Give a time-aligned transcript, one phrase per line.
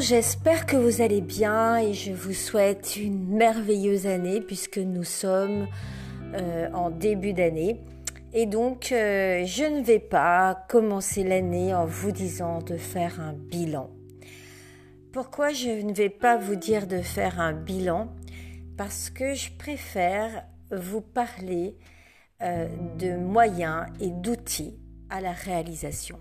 [0.00, 5.68] J'espère que vous allez bien et je vous souhaite une merveilleuse année puisque nous sommes
[6.34, 7.80] euh, en début d'année.
[8.32, 13.32] Et donc, euh, je ne vais pas commencer l'année en vous disant de faire un
[13.32, 13.90] bilan.
[15.12, 18.08] Pourquoi je ne vais pas vous dire de faire un bilan?
[18.76, 21.76] Parce que je préfère vous parler
[22.42, 22.66] euh,
[22.98, 24.78] de moyens et d'outils
[25.10, 26.18] à la réalisation.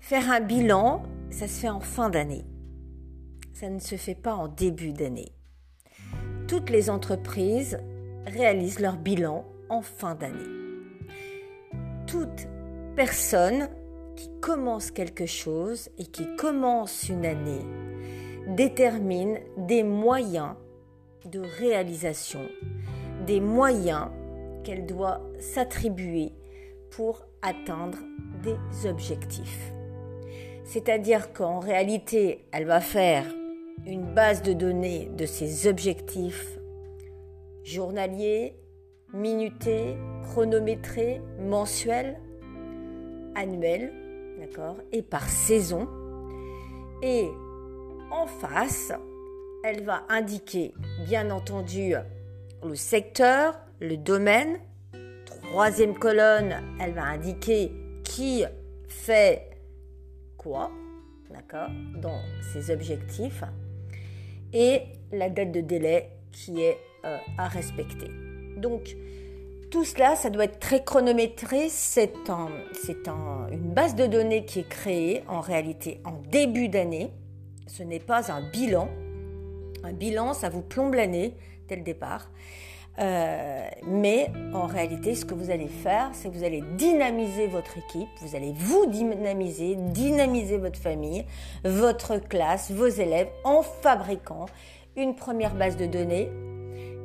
[0.00, 1.02] Faire un bilan,
[1.34, 2.44] ça se fait en fin d'année.
[3.54, 5.32] Ça ne se fait pas en début d'année.
[6.46, 7.76] Toutes les entreprises
[8.24, 10.38] réalisent leur bilan en fin d'année.
[12.06, 12.46] Toute
[12.94, 13.68] personne
[14.14, 17.66] qui commence quelque chose et qui commence une année
[18.46, 20.54] détermine des moyens
[21.24, 22.46] de réalisation,
[23.26, 24.08] des moyens
[24.62, 26.32] qu'elle doit s'attribuer
[26.90, 27.98] pour atteindre
[28.44, 29.73] des objectifs.
[30.64, 33.24] C'est-à-dire qu'en réalité, elle va faire
[33.86, 36.58] une base de données de ses objectifs
[37.64, 38.54] journaliers,
[39.12, 42.18] minutés, chronométrés, mensuels,
[43.34, 43.92] annuels,
[44.40, 45.88] d'accord, et par saison.
[47.02, 47.28] Et
[48.10, 48.92] en face,
[49.64, 50.74] elle va indiquer,
[51.06, 51.94] bien entendu,
[52.62, 54.58] le secteur, le domaine.
[55.42, 58.44] Troisième colonne, elle va indiquer qui
[58.88, 59.53] fait
[61.30, 61.68] d'accord,
[62.00, 62.20] dans
[62.52, 63.44] ses objectifs,
[64.52, 68.08] et la date de délai qui est euh, à respecter.
[68.56, 68.96] Donc,
[69.70, 71.68] tout cela, ça doit être très chronométré.
[71.68, 72.12] C'est
[72.72, 77.10] c'est une base de données qui est créée en réalité en début d'année.
[77.66, 78.88] Ce n'est pas un bilan.
[79.82, 81.34] Un bilan, ça vous plombe l'année
[81.68, 82.30] dès le départ.
[83.00, 87.76] Euh, mais en réalité, ce que vous allez faire, c'est que vous allez dynamiser votre
[87.78, 91.24] équipe, vous allez vous dynamiser, dynamiser votre famille,
[91.64, 94.46] votre classe, vos élèves, en fabriquant
[94.96, 96.30] une première base de données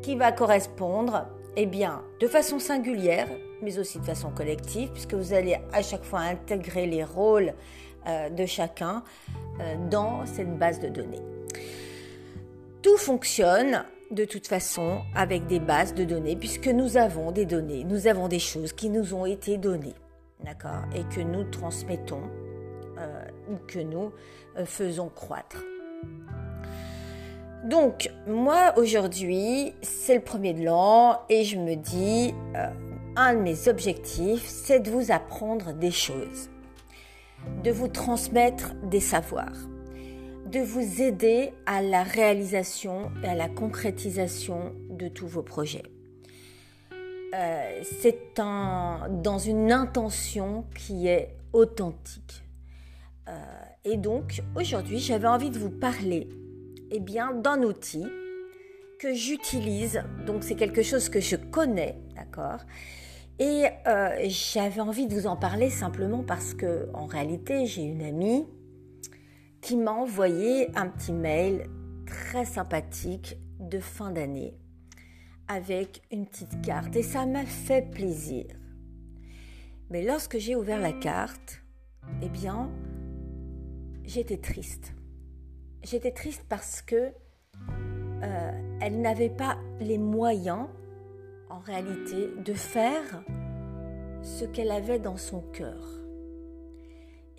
[0.03, 3.27] qui va correspondre, eh bien, de façon singulière,
[3.61, 7.53] mais aussi de façon collective, puisque vous allez à chaque fois intégrer les rôles
[8.07, 9.03] euh, de chacun
[9.59, 11.23] euh, dans cette base de données.
[12.81, 17.83] Tout fonctionne de toute façon avec des bases de données, puisque nous avons des données,
[17.83, 19.95] nous avons des choses qui nous ont été données,
[20.43, 22.23] d'accord, et que nous transmettons
[22.97, 24.11] euh, ou que nous
[24.57, 25.63] euh, faisons croître.
[27.65, 32.67] Donc, moi aujourd'hui, c'est le premier de l'an et je me dis, euh,
[33.15, 36.49] un de mes objectifs, c'est de vous apprendre des choses,
[37.63, 39.57] de vous transmettre des savoirs
[40.49, 45.83] de vous aider à la réalisation et à la concrétisation de tous vos projets.
[47.35, 52.43] Euh, c'est dans une intention qui est authentique.
[53.27, 53.31] Euh,
[53.85, 56.27] et donc aujourd'hui, j'avais envie de vous parler
[56.89, 58.07] eh bien, d'un outil
[58.99, 60.03] que j'utilise.
[60.25, 62.61] Donc c'est quelque chose que je connais, d'accord?
[63.37, 68.01] Et euh, j'avais envie de vous en parler simplement parce que en réalité, j'ai une
[68.01, 68.45] amie
[69.61, 71.69] qui m'a envoyé un petit mail
[72.05, 74.57] très sympathique de fin d'année
[75.47, 78.45] avec une petite carte et ça m'a fait plaisir.
[79.89, 81.63] Mais lorsque j'ai ouvert la carte,
[82.21, 82.69] eh bien,
[84.03, 84.93] j'étais triste.
[85.83, 87.11] J'étais triste parce que
[88.21, 90.67] euh, elle n'avait pas les moyens,
[91.49, 93.23] en réalité, de faire
[94.21, 95.98] ce qu'elle avait dans son cœur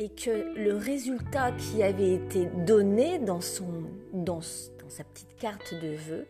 [0.01, 6.27] et que le résultat qui avait été donné dans, sa petite carte de vœux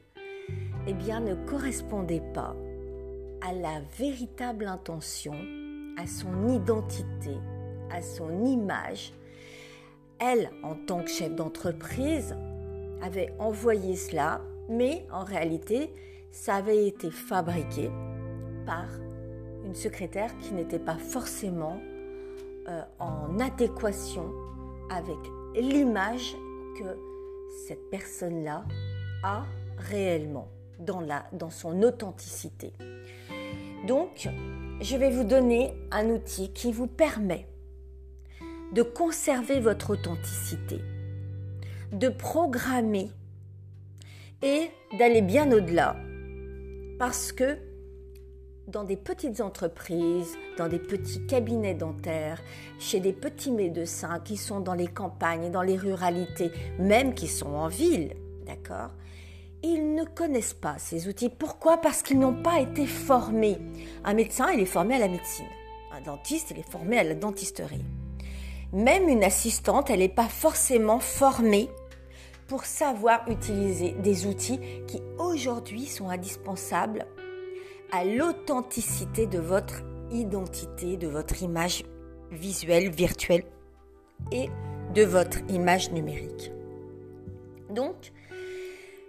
[0.89, 2.57] eh ne correspondait pas
[3.41, 5.35] à la véritable intention,
[5.97, 7.37] à son identité,
[7.93, 9.13] à son image.
[10.19, 12.37] Elle, en tant que chef d'entreprise,
[13.03, 15.95] avait envoyé cela, mais en réalité,
[16.33, 17.89] ça avait été fabriqué
[18.67, 18.89] par
[19.65, 21.81] une secrétaire qui n'était pas forcément
[22.69, 24.31] euh, en adéquation
[24.91, 25.19] avec
[25.55, 26.37] l'image
[26.79, 26.99] que
[27.67, 28.65] cette personne-là
[29.23, 29.45] a
[29.79, 30.49] réellement
[30.79, 32.73] dans, son authenticité.
[33.87, 34.29] Donc,
[34.81, 37.47] je vais vous donner un outil qui vous permet
[38.73, 40.81] de conserver votre authenticité,
[41.93, 43.11] de programmer
[44.43, 45.97] et d'aller bien au-delà.
[46.99, 47.59] Parce que
[48.71, 52.41] dans des petites entreprises, dans des petits cabinets dentaires,
[52.79, 57.55] chez des petits médecins qui sont dans les campagnes, dans les ruralités, même qui sont
[57.55, 58.15] en ville,
[58.47, 58.91] d'accord?
[59.63, 61.29] Ils ne connaissent pas ces outils.
[61.29, 61.79] Pourquoi?
[61.79, 63.59] Parce qu'ils n'ont pas été formés.
[64.05, 65.47] Un médecin, il est formé à la médecine.
[65.93, 67.85] Un dentiste, il est formé à la dentisterie.
[68.73, 71.69] même une assistante, elle n'est pas forcément formée
[72.47, 77.07] pour savoir utiliser des outils qui aujourd'hui sont indispensables
[77.93, 81.85] à l'authenticité de votre identité, de votre image
[82.31, 83.45] visuelle, virtuelle
[84.33, 84.49] et
[84.95, 86.53] de votre image numérique.
[87.71, 88.13] Donc,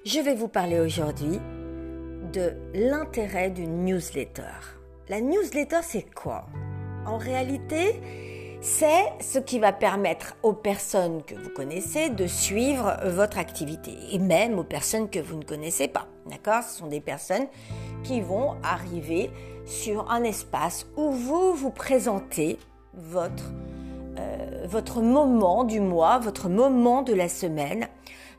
[0.06, 1.39] je vais vous parler aujourd'hui
[2.33, 4.78] de l'intérêt d'une newsletter.
[5.10, 6.45] La newsletter, c'est quoi?
[7.06, 8.00] En réalité,
[8.61, 14.19] c'est ce qui va permettre aux personnes que vous connaissez de suivre votre activité et
[14.19, 16.07] même aux personnes que vous ne connaissez pas.
[16.29, 16.61] D'accord?
[16.63, 17.47] Ce sont des personnes
[18.03, 19.31] qui vont arriver
[19.65, 22.59] sur un espace où vous vous présentez
[22.93, 23.51] votre,
[24.19, 27.87] euh, moment du mois, votre moment de la semaine,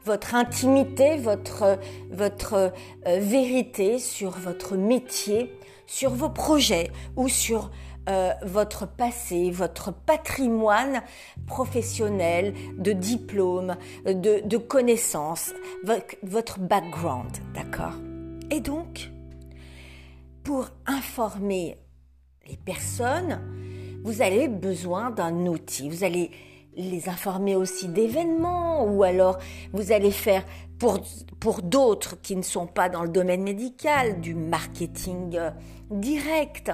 [0.04, 1.78] votre intimité, votre,
[2.10, 5.52] votre euh, vérité sur votre métier,
[5.86, 7.70] sur vos projets ou sur
[8.08, 11.02] euh, votre passé, votre patrimoine
[11.46, 15.52] professionnel, de diplôme, de, de connaissances,
[16.22, 17.94] votre background, d'accord?
[18.50, 19.10] Et donc,
[20.42, 21.78] pour informer
[22.48, 23.40] les personnes,
[24.02, 25.88] vous avez besoin d'un outil.
[25.88, 26.30] Vous allez
[26.76, 29.38] les informer aussi d'événements ou alors
[29.72, 30.44] vous allez faire
[31.40, 35.50] pour, d'autres qui ne sont pas dans le domaine médical du marketing euh,
[35.90, 36.72] direct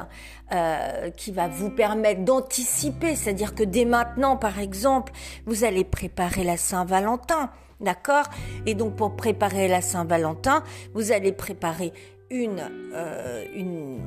[0.52, 5.12] euh, qui va vous permettre d'anticiper, c'est-à-dire que dès maintenant par exemple
[5.46, 7.50] vous allez préparer la Saint-Valentin,
[7.80, 8.24] d'accord?
[8.66, 10.62] Et donc pour préparer la Saint-Valentin,
[10.94, 11.92] vous allez préparer
[12.30, 12.62] une,
[12.94, 14.00] euh, une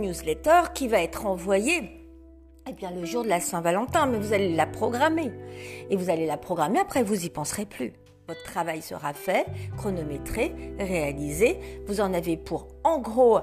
[0.00, 1.94] newsletter qui va être envoyée
[2.70, 5.32] eh bien, le jour de la Saint-Valentin, mais vous allez la programmer.
[5.88, 7.94] Et vous allez la programmer, après vous y penserez plus.
[8.28, 9.46] Votre travail sera fait,
[9.78, 11.58] chronométré, réalisé.
[11.86, 13.38] Vous en avez pour, en gros,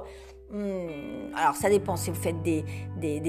[0.51, 2.63] hmm, alors ça dépend si vous faites des,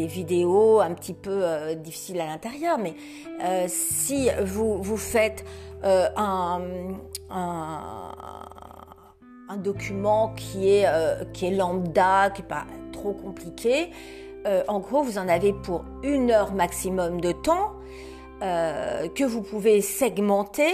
[0.07, 2.95] vidéos un petit peu euh, difficiles à l'intérieur, mais
[3.43, 5.47] euh, si vous, faites
[5.83, 6.59] euh, un,
[9.57, 10.87] document qui est,
[11.33, 13.93] qui est lambda, qui n'est pas trop compliqué,
[14.69, 17.76] en gros, vous en avez pour une heure maximum de temps.
[18.43, 20.71] Euh, que vous pouvez segmenter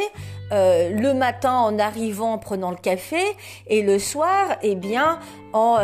[0.51, 3.23] euh, le matin en arrivant en prenant le café
[3.69, 5.21] et le soir eh bien
[5.53, 5.79] en,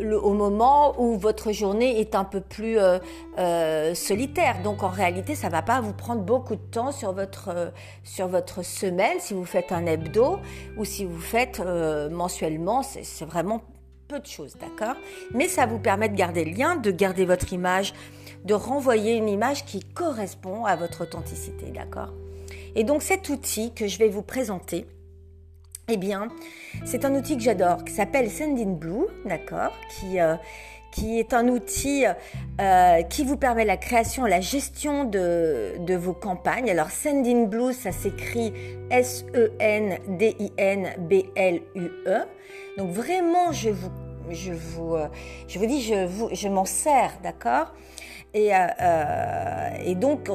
[0.00, 2.78] au moment où votre journée est un peu plus
[3.94, 4.62] solitaire.
[4.62, 7.72] Donc en réalité ça va pas vous prendre beaucoup de temps sur votre
[8.04, 10.38] sur votre semaine si vous faites un hebdo
[10.76, 11.60] ou si vous faites
[12.10, 13.62] mensuellement c'est vraiment
[14.10, 14.96] peu de choses, d'accord?
[15.34, 17.94] Mais ça vous permet de garder le lien, de garder votre image,
[18.44, 22.12] de renvoyer une image qui correspond à votre authenticité, d'accord?
[22.74, 24.86] Et donc cet outil que je vais vous présenter,
[25.88, 26.28] eh bien,
[26.84, 29.72] c'est un outil que j'adore, qui s'appelle Sendinblue, d'accord?
[29.90, 30.36] Qui, euh,
[30.92, 32.04] qui est un outil
[32.60, 36.70] euh, qui vous permet la création, la gestion de, de vos campagnes.
[36.70, 38.52] Alors Sendinblue, ça s'écrit
[38.90, 39.50] S-E-N-D-I-N-B-L-U-E.
[42.78, 43.90] Donc vraiment, je vous,
[44.30, 45.08] je vous, euh,
[45.48, 47.72] je vous dis, je, je m'en sers, d'accord?
[48.34, 50.30] Et, euh, euh, et, donc,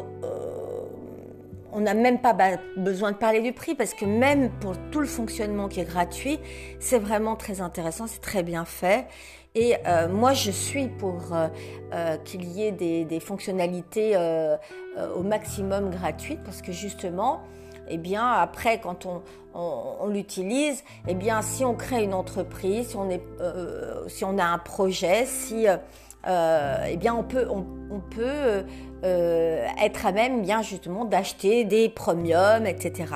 [1.72, 2.36] on n'a même pas
[2.78, 6.40] besoin de parler du prix parce que même pour tout le fonctionnement qui est gratuit,
[6.80, 9.08] c'est vraiment très intéressant, c'est très bien fait.
[9.56, 9.76] Et
[10.10, 11.34] moi, je suis pour
[12.26, 14.18] qu'il y ait des, fonctionnalités
[15.16, 17.42] au maximum gratuites parce que justement,
[17.88, 19.22] eh bien après quand on,
[20.08, 22.96] l'utilise, eh bien si on crée une entreprise,
[23.40, 25.66] euh, si on a un projet, si
[26.28, 28.64] euh, eh bien on peut, on, peut
[29.04, 33.14] euh, être à même bien justement d'acheter des premiums, etc.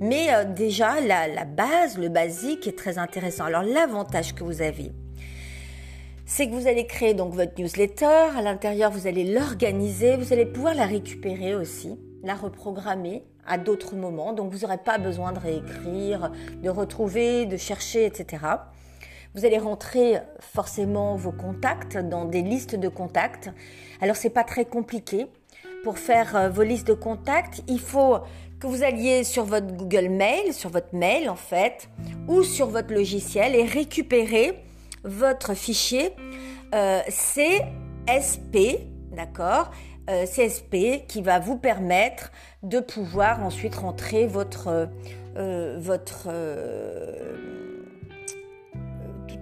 [0.00, 3.44] Mais déjà la, la base, le basique est très intéressant.
[3.44, 4.92] Alors l'avantage que vous avez,
[6.26, 8.30] c'est que vous allez créer donc votre newsletter.
[8.36, 13.94] À l'intérieur, vous allez l'organiser, vous allez pouvoir la récupérer aussi, la reprogrammer à d'autres
[13.94, 14.32] moments.
[14.32, 16.32] Donc vous n'aurez pas besoin de réécrire,
[16.62, 18.42] de retrouver, de chercher, etc.
[19.34, 23.50] Vous allez rentrer forcément vos contacts dans des listes de contacts.
[24.00, 25.26] Alors c'est pas très compliqué.
[25.82, 28.18] Pour faire euh, vos listes de contacts, il faut
[28.60, 31.88] que vous alliez sur votre Google Mail, sur votre mail en fait,
[32.28, 34.62] ou sur votre logiciel et récupérer
[35.02, 36.12] votre fichier
[36.72, 39.72] euh, CSP, d'accord
[40.10, 42.30] euh, CSP qui va vous permettre
[42.62, 44.88] de pouvoir ensuite rentrer votre,
[45.34, 46.28] votre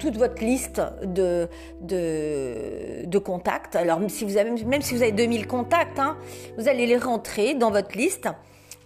[0.02, 1.48] toute votre liste de,
[1.80, 3.76] de, contacts.
[3.76, 6.16] Alors si vous avez, même si vous avez 2000 contacts, hein,
[6.58, 8.28] vous allez les rentrer dans votre liste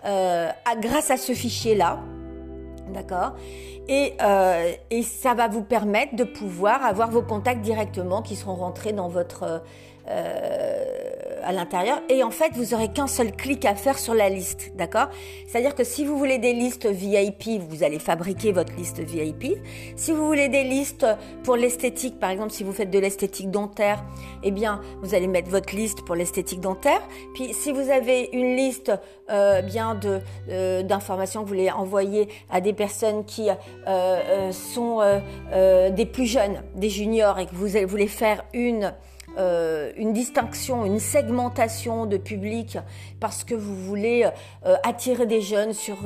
[0.04, 2.00] à, grâce à ce fichier-là.
[2.92, 3.32] D'accord?
[3.88, 4.12] Et,
[4.90, 9.08] et, ça va vous permettre de pouvoir avoir vos contacts directement qui seront rentrés dans
[9.08, 9.62] votre
[11.46, 12.02] à l'intérieur.
[12.08, 15.08] Et en fait, vous aurez qu'un seul clic à faire sur la liste, d'accord?
[15.46, 19.56] C'est-à-dire que si vous voulez des listes VIP, vous allez fabriquer votre liste VIP.
[19.96, 21.06] Si vous voulez des listes
[21.44, 24.04] pour l'esthétique, par exemple, si vous faites de l'esthétique dentaire,
[24.42, 27.00] eh bien, vous allez mettre votre liste pour l'esthétique dentaire.
[27.34, 28.92] Puis, si vous avez une liste
[29.28, 33.48] euh, bien de euh, d'informations que vous voulez envoyer à des personnes qui
[33.88, 35.00] euh, sont
[35.52, 38.92] des plus jeunes, des juniors, et que vous voulez faire une
[39.36, 42.78] une distinction, une segmentation de public
[43.20, 44.28] parce que vous voulez
[44.82, 45.96] attirer des jeunes sur,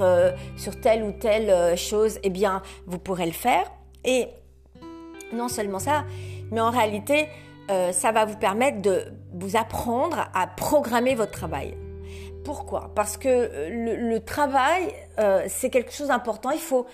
[0.56, 3.70] sur telle ou telle chose, eh bien, vous pourrez le faire.
[4.04, 4.28] Et
[5.32, 6.04] non seulement ça,
[6.50, 7.28] mais en réalité,
[7.92, 11.76] ça va vous permettre de vous apprendre à programmer votre travail.
[12.44, 12.90] Pourquoi?
[12.94, 16.50] Parce que euh, le, travail, euh, c'est quelque chose d'important.
[16.50, 16.86] Il faut,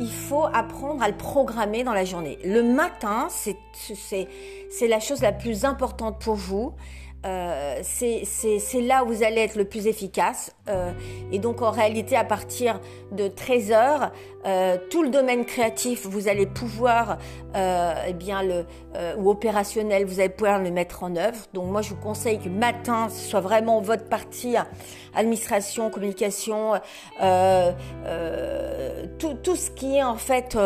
[0.00, 2.38] il faut apprendre à le programmer dans la journée.
[2.44, 6.72] Le matin, c'est la chose la plus importante pour vous.
[7.24, 10.54] Euh, c'est là où vous allez être le plus efficace.
[10.68, 10.92] Euh,
[11.32, 12.80] et donc en réalité, à partir
[13.12, 14.12] de 13 heures,
[14.46, 17.18] euh, tout le domaine créatif, vous allez pouvoir,
[17.54, 18.66] eh bien le
[19.16, 21.38] ou opérationnel, vous allez pouvoir le mettre en œuvre.
[21.52, 24.56] Donc moi, je vous conseille que matin, ce soit vraiment votre partie
[25.14, 26.72] administration, communication,
[29.18, 30.56] tout, tout ce qui est en fait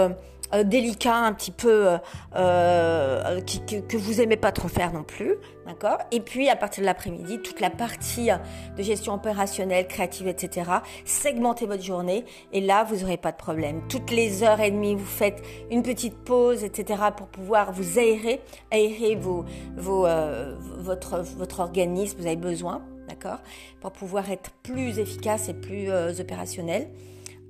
[0.54, 1.98] euh, délicat, un petit peu euh,
[2.36, 3.40] euh
[3.88, 5.34] que, vous aimez pas trop faire non plus,
[5.66, 5.98] d'accord?
[6.10, 8.30] Et puis à partir de l'après-midi, toute la partie
[8.76, 10.70] de gestion opérationnelle, créative, etc.
[11.04, 13.82] Segmentez votre journée et là vous n'aurez pas de problème.
[13.88, 17.02] Toutes les heures et demie, vous faites une petite pause, etc.
[17.16, 18.40] pour pouvoir vous aérer,
[18.70, 19.44] aérer vos,
[19.76, 22.18] vos, euh, votre, votre organisme.
[22.18, 23.38] Vous avez besoin, d'accord?
[23.80, 25.90] Pour pouvoir être plus efficace et plus
[26.20, 26.88] opérationnel.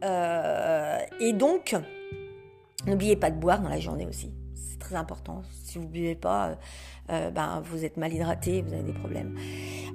[0.02, 1.74] et donc
[2.88, 4.32] N'oubliez pas de boire dans la journée aussi.
[4.54, 5.42] C'est très important.
[5.64, 6.54] Si vous ne buvez pas, euh,
[7.10, 9.36] euh, ben, vous êtes mal hydraté, vous avez des problèmes.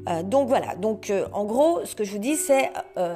[0.07, 2.71] Euh, donc voilà, donc en gros, ce que je vous dis, c'est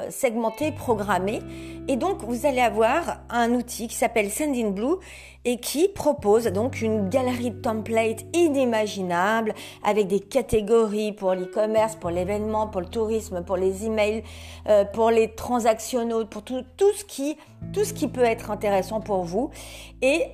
[0.09, 1.41] segmenter, programmer.
[1.87, 4.95] Et donc, vous allez avoir un outil qui s'appelle Sendinblue
[5.47, 12.11] et qui propose donc une galerie de templates inimaginable avec des catégories pour l'e-commerce, pour
[12.11, 14.23] l'événement, pour le tourisme, pour les emails,
[14.93, 17.37] pour les transactionnels, pour tout, tout, ce qui,
[17.73, 19.49] tout ce qui peut être intéressant pour vous.
[20.01, 20.25] Et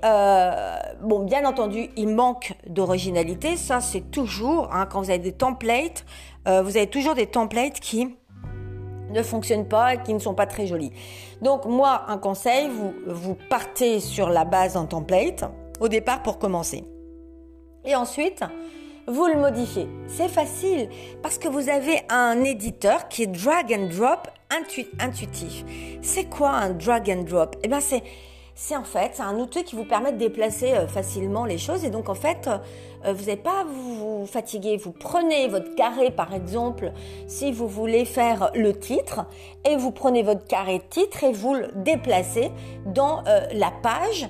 [1.02, 6.06] bon, bien entendu, il manque d'originalité ça c'est toujours, hein, quand vous avez des templates,
[6.48, 8.16] euh, vous avez toujours des templates qui
[9.14, 10.92] ne fonctionnent pas et qui ne sont pas très jolis.
[11.42, 15.46] Donc moi, un conseil, vous, vous partez sur la base d'un template
[15.80, 16.84] au départ pour commencer.
[17.86, 18.44] Et ensuite,
[19.08, 19.88] vous le modifiez.
[20.08, 20.90] C'est facile
[21.22, 24.28] parce que vous avez un éditeur qui est drag and drop
[25.00, 25.66] intuitif.
[26.02, 27.56] C'est quoi un drag and drop?
[27.64, 28.04] Eh bien, c'est
[28.56, 31.90] c'est en fait un outil qui vous permet de déplacer euh, facilement les choses et
[31.90, 32.48] donc en fait
[33.06, 34.78] euh, vous n'avez pas à vous fatiguer.
[34.78, 36.92] Vous prenez votre carré par exemple
[37.28, 39.26] si vous voulez faire le titre
[39.66, 42.52] et vous prenez votre carré titre et vous le déplacez
[42.86, 44.30] dans euh, la page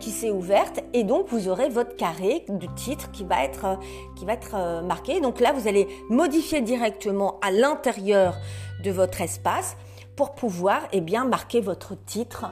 [0.00, 3.78] qui s'est ouverte et donc vous aurez votre carré du titre qui va être
[4.16, 5.20] qui va être marqué.
[5.20, 8.34] Donc là vous allez modifier directement à l'intérieur
[8.82, 9.76] de votre espace
[10.18, 12.46] pour pouvoir eh bien marquer votre titre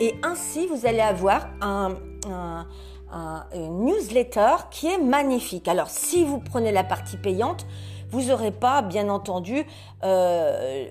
[0.00, 1.96] et ainsi, vous allez avoir un,
[3.54, 5.68] newsletter qui est magnifique.
[5.68, 7.66] Alors, si vous prenez la partie payante,
[8.10, 9.64] vous n'aurez pas, bien entendu,
[10.02, 10.86] euh,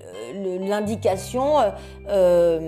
[0.60, 1.60] l'indication
[2.08, 2.60] euh,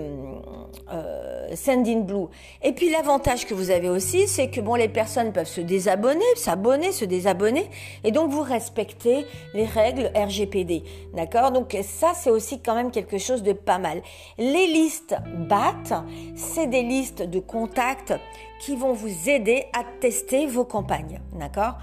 [0.91, 2.27] euh, Send in Blue.
[2.61, 6.23] Et puis l'avantage que vous avez aussi, c'est que bon, les personnes peuvent se désabonner,
[6.35, 7.69] s'abonner, se désabonner,
[8.03, 10.83] et donc vous respectez les règles RGPD,
[11.13, 11.51] d'accord?
[11.51, 14.01] Donc ça, c'est aussi quand même quelque chose de pas mal.
[14.37, 15.15] Les listes
[15.47, 16.03] BAT,
[16.35, 18.13] c'est des listes de contacts
[18.59, 21.77] qui vont vous aider à tester vos campagnes, d'accord?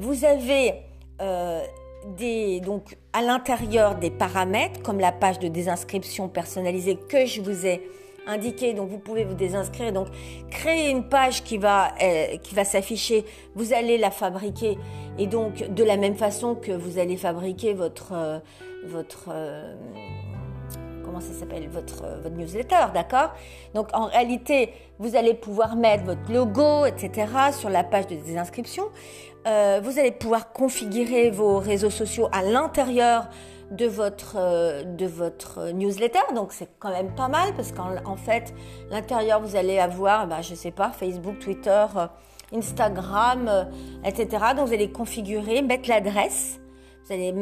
[0.00, 0.87] Vous avez
[1.20, 1.62] euh,
[2.16, 7.66] des, donc à l'intérieur des paramètres comme la page de désinscription personnalisée que je vous
[7.66, 7.82] ai
[8.26, 8.74] indiqué.
[8.74, 9.92] Donc vous pouvez vous désinscrire.
[9.92, 10.08] Donc
[10.50, 13.24] créer une page qui va euh, qui va s'afficher.
[13.54, 14.78] Vous allez la fabriquer
[15.18, 18.38] et donc de la même façon que vous allez fabriquer votre euh,
[18.86, 19.30] votre
[21.08, 23.32] comment ça s'appelle votre, votre newsletter, d'accord?
[23.74, 27.26] Donc en réalité, vous allez pouvoir mettre votre logo, etc.
[27.58, 28.84] sur la page de désinscription.
[29.46, 33.28] Euh, vous allez pouvoir configurer vos réseaux sociaux à l'intérieur
[33.70, 38.54] de votre euh, de votre newsletter donc c'est quand même pas mal parce qu'en fait
[38.90, 42.06] l'intérieur vous allez avoir bah, je sais pas Facebook Twitter euh,
[42.56, 43.68] Instagram
[44.06, 46.58] etc donc vous allez configurer mettre l'adresse
[47.08, 47.34] vous allez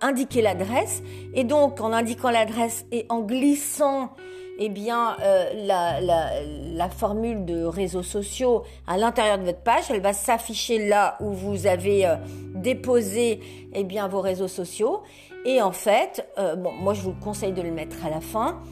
[0.00, 1.02] indiquer l'adresse
[1.34, 4.10] et donc en indiquant l'adresse et en glissant
[4.58, 10.00] eh bien, euh, la, la, formule de réseaux sociaux à l'intérieur de votre page, elle
[10.00, 12.14] va s'afficher là où vous avez euh,
[12.54, 13.40] déposer
[13.72, 15.02] eh bien, vos réseaux sociaux.
[15.44, 18.62] Et en fait, bon, moi je vous conseille de le mettre à la fin.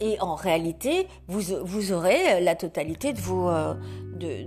[0.00, 4.42] et en réalité, vous, vous, aurez la totalité de vos, de,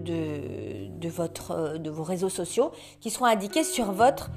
[1.00, 4.30] de, votre, de vos réseaux sociaux qui seront indiqués sur votre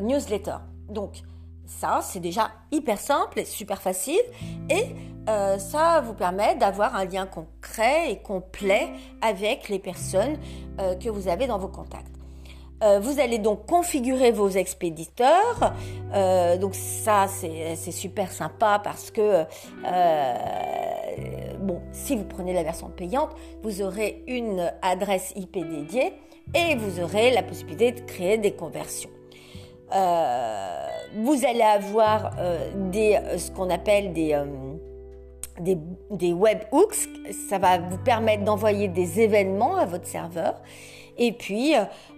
[0.00, 0.56] newsletter.
[0.88, 1.22] Donc,
[1.66, 4.22] ça, c'est déjà hyper simple et super facile.
[4.70, 4.94] Et
[5.28, 8.88] euh, ça vous permet d'avoir un lien concret et complet
[9.20, 10.38] avec les personnes
[10.80, 12.06] euh, que vous avez dans vos contacts.
[12.84, 15.74] Euh, vous allez donc configurer vos expéditeurs.
[16.60, 19.44] donc ça, c'est super sympa parce que,
[21.58, 23.30] bon, si vous prenez la version payante,
[23.62, 26.12] vous aurez une adresse IP dédiée
[26.54, 29.15] et vous aurez la possibilité de créer des conversions.
[29.94, 34.36] Euh, vous allez avoir euh, des, euh, ce qu'on appelle des,
[35.60, 35.78] des,
[36.10, 37.08] des webhooks.
[37.48, 40.60] Ça va vous permettre d'envoyer des événements à votre serveur.
[41.18, 41.74] Et puis,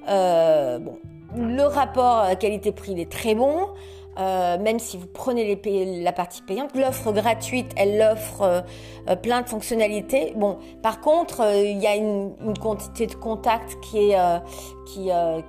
[0.06, 0.98] bon,
[1.36, 3.68] le rapport qualité-prix est très bon.
[4.18, 5.60] Euh, même si vous prenez
[6.02, 8.64] la partie payante, l'offre gratuite, elle offre
[9.08, 10.32] euh, plein de fonctionnalités.
[10.34, 14.26] Bon, par contre, euh, il y a une, quantité de contacts qui est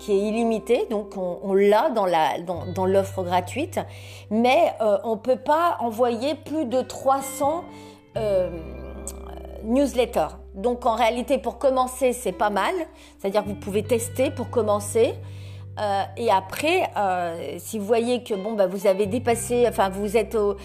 [0.08, 2.06] illimitée, donc on, l'a dans
[2.76, 3.80] dans, l'offre gratuite,
[4.30, 4.74] mais
[5.04, 7.64] on peut pas envoyer plus de 300
[9.64, 10.38] newsletters.
[10.54, 12.76] Donc en réalité, pour commencer, c'est pas mal.
[13.18, 15.16] C'est-à-dire que vous pouvez tester pour commencer.
[15.80, 20.18] Euh, et après, euh, si vous voyez que bon, bah, vous avez dépassé, enfin vous
[20.18, 20.58] êtes au,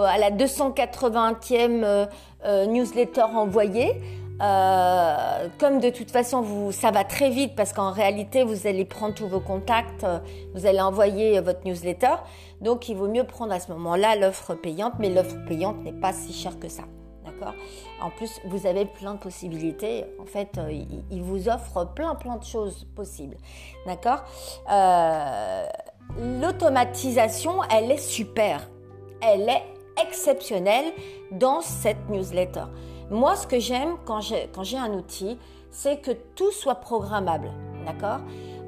[0.00, 2.06] à la 280e
[2.44, 3.94] euh, newsletter envoyée,
[5.58, 9.26] comme de toute façon ça va très vite parce qu'en réalité vous allez prendre tous
[9.26, 10.06] vos contacts,
[10.54, 12.14] vous allez envoyer votre newsletter,
[12.60, 16.12] donc il vaut mieux prendre à ce moment-là l'offre payante, mais l'offre payante n'est pas
[16.12, 16.84] si chère que ça.
[18.00, 20.04] En plus, vous avez plein de possibilités.
[20.20, 20.70] En fait, euh,
[21.10, 23.36] il, vous offre plein, plein de choses possibles.
[23.86, 24.22] D'accord
[24.70, 25.66] euh,
[26.40, 28.68] L'automatisation, elle est super.
[29.20, 29.64] Elle est
[30.00, 30.92] exceptionnelle
[31.32, 32.64] dans cette newsletter.
[33.10, 35.38] Moi, ce que j'aime quand j'ai un outil,
[35.70, 37.50] c'est que tout soit programmable.
[37.84, 38.20] D'accord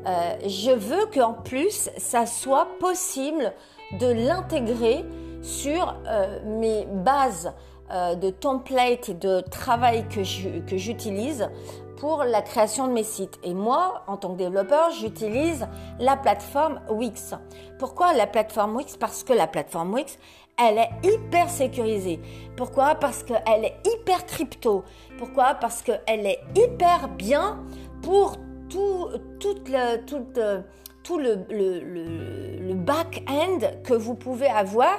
[0.06, 3.52] euh, Je veux qu'en plus, ça soit possible
[3.98, 5.04] de l'intégrer
[5.42, 5.96] sur
[6.44, 7.52] mes bases
[7.92, 11.48] euh, de templates et de travail que j'utilise
[11.96, 13.38] pour la création de mes sites.
[13.42, 15.66] Et moi, en tant que développeur, j'utilise
[15.98, 17.34] la plateforme Wix.
[17.78, 18.96] Pourquoi la plateforme Wix?
[18.96, 20.18] Parce que la plateforme Wix,
[20.58, 22.20] elle est hyper sécurisée.
[22.56, 22.94] Pourquoi?
[22.94, 24.82] Parce qu'elle est hyper crypto.
[25.18, 25.54] Pourquoi?
[25.54, 27.58] Parce qu'elle est hyper bien
[28.02, 28.36] pour
[28.70, 30.26] tout, tout le, tout,
[31.02, 31.80] tout le, le,
[32.60, 34.96] le back-end que vous pouvez avoir.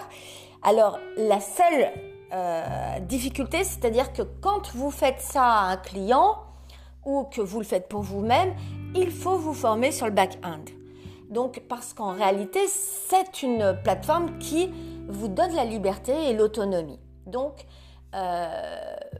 [0.62, 1.92] Alors, la seule
[2.34, 6.38] euh, difficulté, c'est-à-dire que quand vous faites ça à un client
[7.06, 8.54] ou que vous le faites pour vous-même,
[8.96, 10.64] il faut vous former sur le back-end.
[11.30, 14.70] Donc, parce qu'en réalité, c'est une plateforme qui
[15.08, 17.00] vous donne la liberté et l'autonomie.
[17.26, 17.66] Donc,
[18.14, 18.48] euh,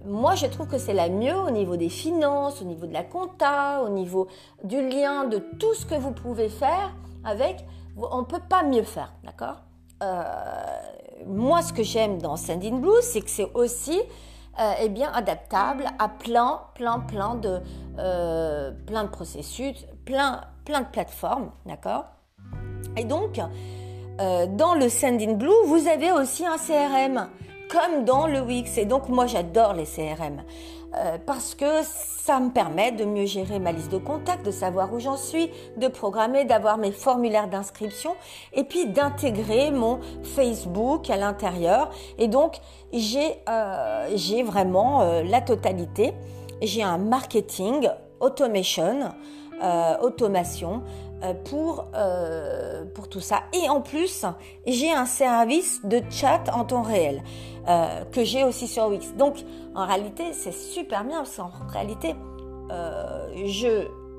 [0.06, 3.04] moi, je trouve que c'est la mieux au niveau des finances, au niveau de la
[3.04, 4.28] compta, au niveau
[4.64, 6.94] du lien, de tout ce que vous pouvez faire
[7.24, 7.66] avec.
[7.98, 9.64] On ne peut pas mieux faire, d'accord?
[11.26, 14.00] Moi, ce que j'aime dans Sending Blue, c'est que c'est aussi
[14.60, 17.62] euh, eh bien, adaptable à plein, plein, plein de,
[17.98, 22.06] euh, plein de processus, plein, plein de plateformes, d'accord?
[22.98, 23.40] Et donc,
[24.20, 27.30] euh, dans le Sending Blue, vous avez aussi un CRM,
[27.70, 28.78] comme dans le Wix.
[28.78, 30.44] Et donc, moi, j'adore les CRM.
[30.96, 34.94] Euh, parce que ça me permet de mieux gérer ma liste de contacts, de savoir
[34.94, 38.14] où j'en suis, de programmer, d'avoir mes formulaires d'inscription
[38.54, 41.92] et puis d'intégrer mon Facebook à l'intérieur.
[42.18, 42.58] Et donc
[42.92, 46.14] j'ai euh, vraiment euh, la totalité.
[46.62, 49.10] J'ai un marketing automation,
[50.02, 50.84] automation
[51.46, 51.88] pour,
[52.96, 53.44] pour tout ça.
[53.54, 54.26] Et en plus,
[54.66, 57.22] j'ai un service de chat en temps réel.
[57.68, 59.14] Euh, que j'ai aussi sur Wix.
[59.16, 59.36] Donc
[59.76, 62.16] en réalité c'est super bien parce qu'en réalité
[62.72, 63.30] euh,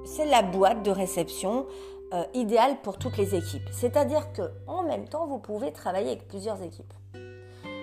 [0.05, 1.67] c'est la boîte de réception
[2.12, 3.69] euh, idéale pour toutes les équipes.
[3.73, 6.93] C'est-à-dire que en même temps vous pouvez travailler avec plusieurs équipes.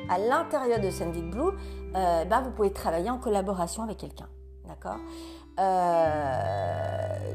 [0.10, 1.52] À l'intérieur de Sendit Blue,
[1.94, 4.28] ben, vous pouvez travailler en collaboration avec quelqu'un.
[4.68, 4.98] D'accord?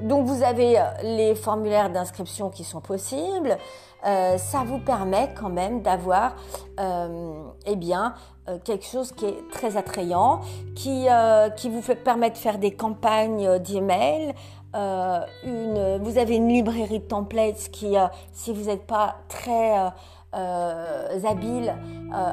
[0.00, 3.58] Donc vous avez les formulaires d'inscription qui sont possibles.
[4.06, 6.36] Euh, ça vous permet quand même d'avoir
[6.78, 8.14] euh, eh bien
[8.48, 10.40] euh, quelque chose qui est très attrayant,
[10.74, 11.08] qui
[11.64, 14.34] vous permettre de faire des campagnes d'email.
[14.74, 17.94] vous avez une librairie de templates qui,
[18.32, 19.90] si vous n'êtes pas très
[20.32, 21.74] habile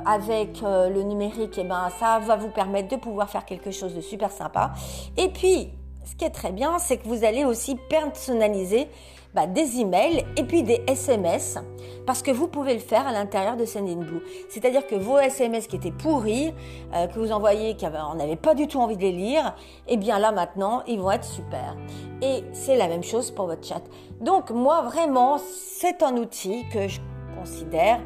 [0.06, 4.02] avec le numérique, eh ben ça va vous permettre de pouvoir faire quelque chose de
[4.02, 4.74] super sympa.
[5.16, 5.72] Et puis
[6.04, 8.88] ce qui est très bien, c'est que vous allez aussi personnaliser
[9.34, 11.58] bah, des emails et puis des SMS
[12.06, 14.22] parce que vous pouvez le faire à l'intérieur de Sendinblue.
[14.50, 16.54] C'est-à-dire que vos SMS qui étaient pourris,
[16.94, 19.56] euh, que vous envoyez, qu'on n'avait pas du tout envie de les lire,
[19.88, 21.78] eh bien là maintenant, ils vont être super.
[22.22, 23.82] Et c'est la même chose pour votre chat.
[24.20, 27.00] Donc moi vraiment, c'est un outil que je
[27.38, 28.00] considère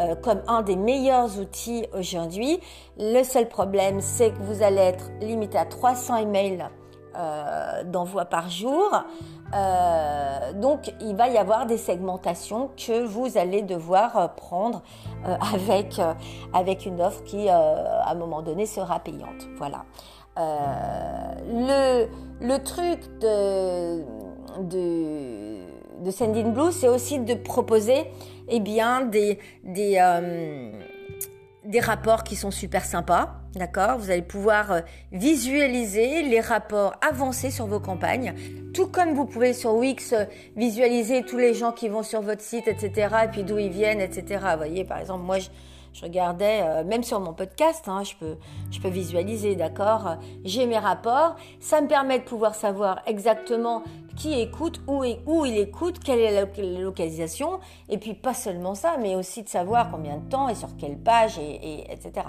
[0.00, 2.58] euh, comme un des meilleurs outils aujourd'hui.
[2.98, 6.66] Le seul problème, c'est que vous allez être limité à 300 emails
[7.16, 9.04] euh, d'envoi par jour.
[9.54, 14.82] Euh, donc, il va y avoir des segmentations que vous allez devoir euh, prendre
[15.26, 16.00] euh, avec,
[16.52, 19.46] avec une offre qui, à un moment donné, sera payante.
[19.56, 19.84] Voilà.
[20.36, 22.08] le,
[22.40, 24.02] le truc de,
[24.62, 28.10] de, de Sending Blue, c'est aussi de proposer
[28.48, 30.00] eh bien, des, des,
[31.64, 33.43] des rapports qui sont super sympas.
[33.56, 33.98] D'accord?
[33.98, 34.80] Vous allez pouvoir euh,
[35.12, 38.34] visualiser les rapports avancés sur vos campagnes,
[38.72, 40.24] tout comme vous pouvez sur Wix euh,
[40.56, 43.14] visualiser tous les gens qui vont sur votre site, etc.
[43.24, 44.40] Et puis d'où ils viennent, etc.
[44.52, 48.36] Vous voyez, par exemple, moi, je, regardais, euh, même sur mon podcast, hein, je, peux,
[48.72, 50.16] je peux visualiser, d'accord?
[50.44, 51.36] J'ai mes rapports.
[51.60, 53.84] Ça me permet de pouvoir savoir exactement
[54.16, 57.60] qui écoute, où, où il écoute, quelle est la localisation.
[57.88, 60.98] Et puis pas seulement ça, mais aussi de savoir combien de temps et sur quelle
[60.98, 62.26] page, et etc.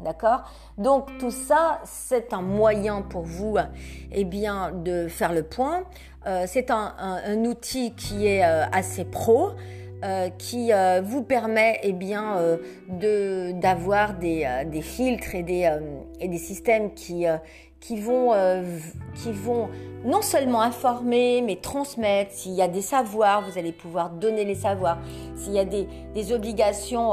[0.00, 0.42] D'accord?
[0.78, 3.56] Donc tout ça, c'est un moyen pour vous
[4.10, 5.84] eh bien, de faire le point.
[6.26, 9.50] Euh, c'est un, outil qui est euh, assez pro.
[10.04, 10.72] Euh, qui
[11.04, 12.36] vous permet eh bien
[12.88, 15.78] de d'avoir des, des, filtres et des,
[16.18, 17.24] et des systèmes qui
[17.78, 18.32] qui vont
[19.14, 19.68] qui vont
[20.04, 24.56] non seulement informer mais transmettre s'il y a des savoirs vous allez pouvoir donner les
[24.56, 24.98] savoirs
[25.36, 27.12] s'il y a des, des obligations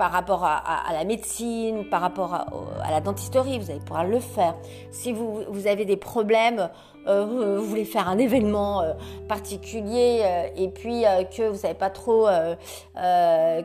[0.00, 4.54] par rapport à, la médecine, par rapport à, la dentisterie, vous allez pouvoir le faire.
[4.90, 6.70] Si vous, avez des problèmes,
[7.06, 8.94] euh, vous voulez faire un événement euh,
[9.28, 11.02] particulier euh, et puis
[11.36, 12.28] que vous savez pas trop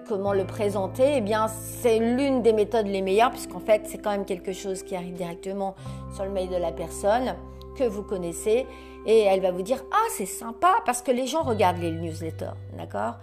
[0.09, 4.11] comment le présenter, eh bien c'est l'une des méthodes les meilleures puisqu'en fait c'est quand
[4.11, 5.73] même quelque chose qui arrive directement
[6.15, 7.35] sur le mail de la personne
[7.77, 8.67] que vous connaissez
[9.05, 12.57] et elle va vous dire ah c'est sympa parce que les gens regardent les newsletters,
[12.77, 13.13] d'accord?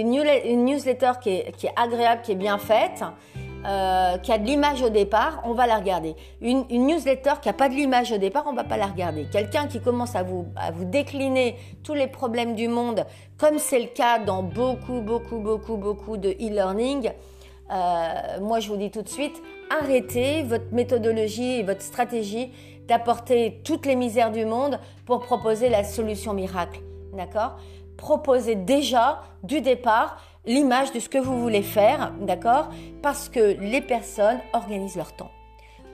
[0.00, 3.04] Une, newsletter qui est, agréable, qui est bien faite,
[3.66, 6.14] euh, qui a de l'image au départ, on va la regarder.
[6.40, 9.26] Une, newsletter qui n'a pas de l'image au départ, on va pas la regarder.
[9.30, 13.04] Quelqu'un qui commence à vous, à vous décliner tous les problèmes du monde,
[13.36, 17.10] comme c'est le cas dans beaucoup, beaucoup, beaucoup, beaucoup de e-learning,
[17.70, 22.50] euh, moi je vous dis tout de suite, arrêtez votre méthodologie et votre stratégie
[22.86, 26.80] d'apporter toutes les misères du monde pour proposer la solution miracle.
[27.12, 27.58] D'accord?
[27.98, 32.70] Proposez déjà du départ l'image de ce que vous voulez faire, d'accord?
[33.02, 35.30] Parce que les personnes organisent leur temps.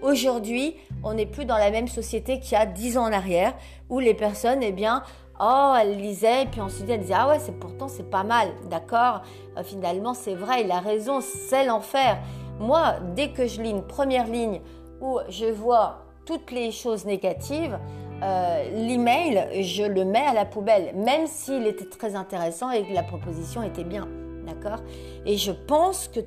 [0.03, 3.55] Aujourd'hui, on n'est plus dans la même société qu'il y a dix ans en arrière,
[3.89, 5.03] où les personnes, eh bien,
[5.41, 8.53] oh, elles lisaient, et puis ensuite elles disaient, ah ouais, c'est pourtant c'est pas mal,
[8.71, 9.23] d'accord?
[9.57, 12.19] Euh, Finalement, c'est vrai, il a raison, c'est l'enfer.
[12.61, 14.61] Moi, dès que je lis une première ligne
[15.01, 17.79] où je vois toutes les choses négatives,
[18.25, 22.93] euh, l'email, je le mets à la poubelle, même s'il était très intéressant et que
[22.93, 24.09] la proposition était bien.
[24.47, 24.81] D'accord?
[25.27, 26.21] Et je pense que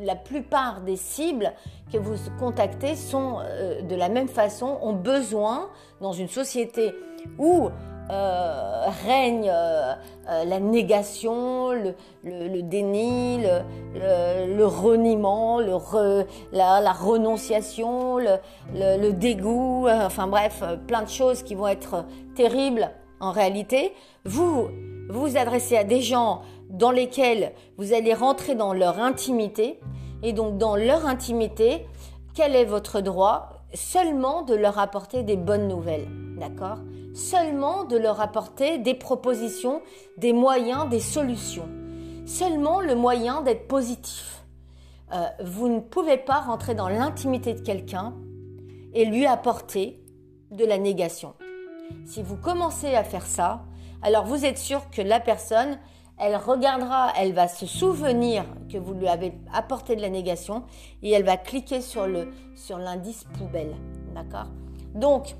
[0.00, 1.52] la plupart des cibles
[1.92, 5.70] que vous contactez sont euh, de la même façon, ont besoin,
[6.00, 6.92] dans une société
[7.38, 7.68] où
[8.10, 9.92] euh, règne euh,
[10.30, 21.02] euh, la négation, le, déni, le, reniement, re, la, renonciation, le, dégoût, enfin bref, plein
[21.02, 22.90] de choses qui vont être terribles
[23.20, 23.92] en réalité.
[24.24, 24.68] Vous
[25.10, 29.80] vous, adressez à des gens dans lesquels vous allez rentrer dans leur intimité
[30.22, 31.86] et donc dans leur intimité,
[32.34, 36.78] quel est votre droit Seulement de leur apporter des bonnes nouvelles, d'accord?
[37.18, 39.82] Seulement de leur apporter des propositions,
[40.16, 41.68] des moyens, des solutions.
[42.26, 44.44] Seulement le moyen d'être positif.
[45.12, 48.14] Euh, vous ne pouvez pas rentrer dans l'intimité de quelqu'un
[48.94, 50.00] et lui apporter
[50.50, 51.34] de la négation.
[52.04, 53.64] Si vous commencez à faire ça,
[54.02, 55.78] alors vous êtes sûr que la personne,
[56.18, 60.64] elle regardera, elle va se souvenir que vous lui avez apporté de la négation
[61.02, 63.74] et elle va cliquer sur le sur l'indice poubelle,
[64.14, 64.46] d'accord?
[64.94, 65.34] Donc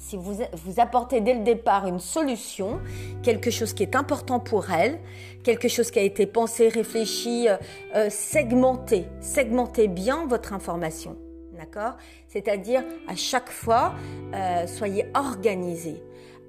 [0.00, 2.80] si vous, vous apportez dès le départ une solution,
[3.22, 4.98] quelque chose qui est important pour elle,
[5.44, 7.56] quelque chose qui a été pensé, réfléchi, euh,
[7.94, 11.16] euh, segmenté, segmentez bien votre information.
[11.52, 11.96] D'accord?
[12.28, 13.94] C'est-à-dire, à chaque fois,
[14.34, 16.02] euh, soyez organisé.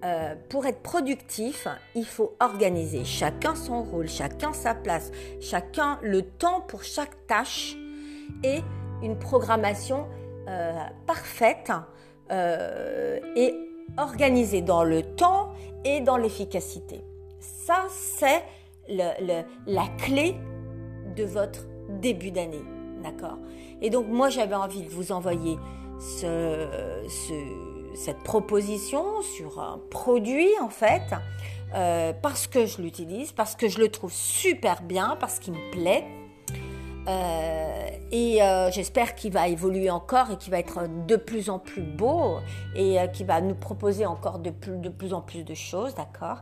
[0.03, 5.11] Euh, pour être productif, il faut organiser chacun son rôle, chacun sa place,
[5.41, 7.75] chacun le temps pour chaque tâche
[8.43, 8.61] et
[9.03, 10.07] une programmation
[11.05, 11.71] parfaite
[12.31, 13.55] euh, et
[13.97, 15.49] organisée dans le temps
[15.83, 17.01] et dans l'efficacité.
[17.39, 18.43] Ça, c'est
[18.87, 20.35] la clé
[21.15, 21.65] de votre
[22.01, 22.63] début d'année.
[23.03, 23.37] D'accord?
[23.81, 25.57] Et donc, moi, j'avais envie de vous envoyer
[25.99, 26.19] cette
[28.23, 31.01] proposition sur un produit, en fait,
[31.73, 35.71] euh, parce que je l'utilise, parce que je le trouve super bien, parce qu'il me
[35.71, 36.05] plaît.
[37.07, 41.57] Euh, et euh, j'espère qu'il va évoluer encore et qu'il va être de plus en
[41.57, 42.37] plus beau
[42.75, 46.41] et euh, qu'il va nous proposer encore de plus, en plus de choses, d'accord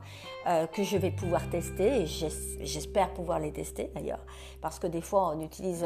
[0.74, 4.26] Que je vais pouvoir tester et j'espère pouvoir les tester d'ailleurs.
[4.62, 5.86] Parce que des fois, on utilise,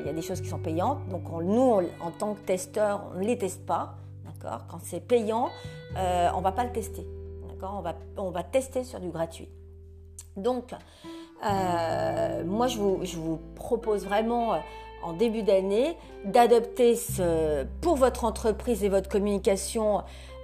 [0.00, 1.06] il y a des choses qui sont payantes.
[1.08, 3.94] Donc nous, en tant que testeur, on ne les teste pas,
[4.24, 5.48] d'accord Quand c'est payant,
[5.96, 7.06] on ne va pas le tester,
[7.48, 9.48] d'accord on va, on va tester sur du gratuit.
[10.36, 10.74] Donc,
[11.44, 14.58] euh, moi, je vous, propose vraiment euh,
[15.02, 16.96] en début d'année d'adopter
[17.80, 20.02] pour votre entreprise et votre communication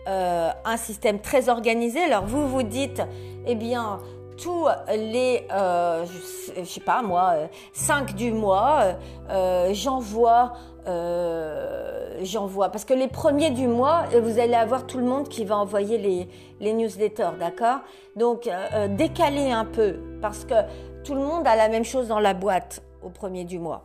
[0.09, 2.01] euh, un système très organisé.
[2.01, 3.03] Alors vous vous dites,
[3.47, 4.01] eh bien,
[4.37, 7.35] tous les, je, sais pas moi,
[7.73, 8.95] 5 du mois,
[9.73, 10.53] j'envoie,
[12.23, 15.57] j'envoie, parce que les premiers du mois, vous allez avoir tout le monde qui va
[15.57, 16.29] envoyer les,
[16.61, 17.81] les newsletters, d'accord?
[18.17, 18.49] Donc,
[18.91, 20.55] décalez un peu, parce que
[21.09, 23.85] tout le monde a la même chose dans la boîte au premier du mois.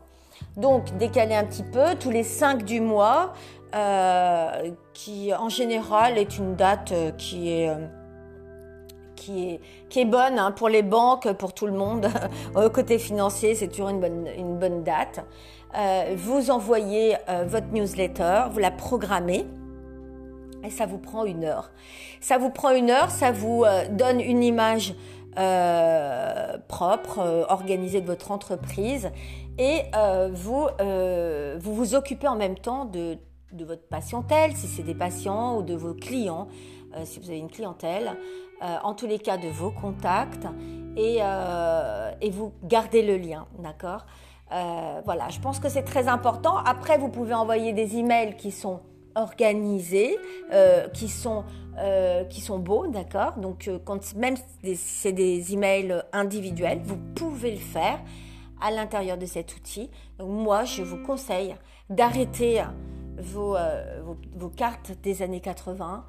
[0.57, 3.31] Donc, décaler un petit peu, tous les 5 du mois,
[3.73, 7.87] euh, qui en général est une date euh, qui est, euh,
[9.15, 12.09] qui est, qui est bonne hein, pour les banques, pour tout le monde.
[12.73, 15.25] Côté financier, c'est toujours une bonne, une bonne date.
[16.17, 19.45] vous envoyez votre newsletter, vous la programmez.
[20.65, 21.71] Et ça vous prend une heure.
[22.19, 24.93] Ça vous prend une heure, ça vous donne une image
[25.37, 29.11] euh, propre, euh, organisé de votre entreprise.
[29.57, 30.67] Et euh, vous,
[31.59, 33.17] vous vous occupez en même temps de,
[33.51, 36.47] de votre patientèle, si c'est des patients ou de vos clients,
[37.03, 38.17] si vous avez une clientèle,
[38.61, 40.47] en tous les cas de vos contacts.
[40.97, 41.19] Et,
[42.21, 44.05] et vous gardez le lien, d'accord?
[44.49, 46.57] Voilà, je pense que c'est très important.
[46.57, 48.79] Après, vous pouvez envoyer des emails qui sont
[49.15, 50.17] organisés,
[50.51, 51.43] euh, qui sont
[51.79, 53.33] euh, qui sont beaux, d'accord?
[53.37, 57.99] Donc euh, quand même si c'est des emails individuels, vous pouvez le faire
[58.61, 59.89] à l'intérieur de cet outil.
[60.19, 61.55] Moi, je vous conseille
[61.89, 62.63] d'arrêter
[63.17, 63.57] vos,
[64.55, 66.05] cartes des années 80,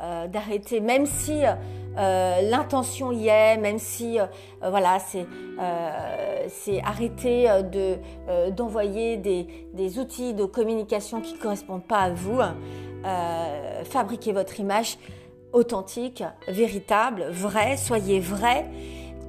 [0.00, 4.26] euh, d'arrêter, même si euh, l'intention y est, même si euh,
[4.60, 7.96] voilà, c'est arrêter de
[8.52, 12.40] d'envoyer des, des, outils de communication qui correspondent pas à vous.
[13.84, 14.98] fabriquez votre image
[15.52, 18.66] authentique, véritable, vraie, soyez vrai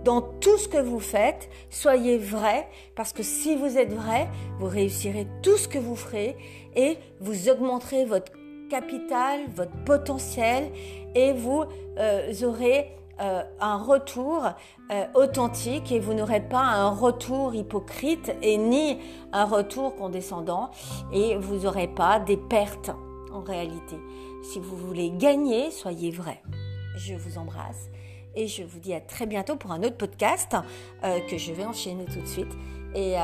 [0.04, 4.28] dans tout ce que vous faites, soyez vrai, parce que si vous êtes vrai,
[4.60, 6.38] vous réussirez tout ce que vous ferez
[6.76, 8.32] et vous augmenterez votre
[8.70, 10.72] capital, votre potentiel
[11.16, 11.66] et vous
[11.98, 14.44] euh, aurez euh, un retour
[14.92, 19.00] euh, authentique et vous n'aurez pas un retour hypocrite et ni
[19.34, 20.72] un retour condescendant
[21.12, 22.92] et vous n'aurez pas des pertes
[23.34, 23.98] en réalité.
[24.44, 26.42] Si vous voulez gagner, soyez vrai.
[26.96, 27.90] Je vous embrasse
[28.36, 30.56] et je vous dis à très bientôt pour un autre podcast
[31.02, 32.52] que je vais enchaîner tout de suite
[32.96, 33.16] et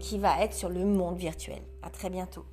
[0.00, 1.62] qui va être sur le monde virtuel.
[1.82, 2.44] À très bientôt.